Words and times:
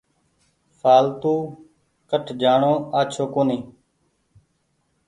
ڦآلتو 0.79 1.33
ڪٺ 2.09 2.25
جآڻو 2.41 2.73
آڇو 2.99 3.25
ڪونيٚ۔ 3.33 3.65